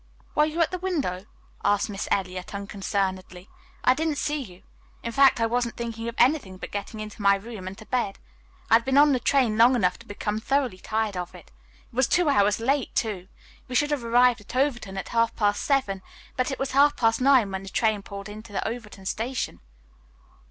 "Were 0.33 0.45
you 0.45 0.59
at 0.63 0.71
the 0.71 0.79
window?" 0.79 1.27
asked 1.63 1.87
Miss 1.87 2.07
Eliot 2.09 2.55
unconcernedly. 2.55 3.47
"I 3.83 3.93
didn't 3.93 4.17
see 4.17 4.41
you. 4.41 4.63
In 5.03 5.11
fact, 5.11 5.39
I 5.39 5.45
wasn't 5.45 5.77
thinking 5.77 6.07
of 6.07 6.15
anything 6.17 6.57
but 6.57 6.71
getting 6.71 6.99
into 6.99 7.21
my 7.21 7.35
room 7.35 7.67
and 7.67 7.77
to 7.77 7.85
bed. 7.85 8.17
I 8.71 8.73
had 8.73 8.83
been 8.83 8.97
on 8.97 9.11
the 9.13 9.19
train 9.19 9.59
long 9.59 9.75
enough 9.75 9.99
to 9.99 10.07
become 10.07 10.39
thoroughly 10.39 10.79
tired 10.79 11.15
of 11.15 11.35
it. 11.35 11.51
It 11.91 11.95
was 11.95 12.07
two 12.07 12.29
hours 12.29 12.59
late, 12.59 12.95
too. 12.95 13.27
We 13.67 13.75
should 13.75 13.91
have 13.91 14.03
arrived 14.03 14.41
at 14.41 14.55
Overton 14.55 14.97
at 14.97 15.09
half 15.09 15.35
past 15.35 15.61
seven, 15.61 16.01
but 16.35 16.49
it 16.49 16.57
was 16.57 16.71
half 16.71 16.95
past 16.95 17.21
nine 17.21 17.51
when 17.51 17.61
the 17.61 17.69
train 17.69 18.01
pulled 18.01 18.27
into 18.27 18.51
the 18.51 18.67
Overton 18.67 19.05
station." 19.05 19.59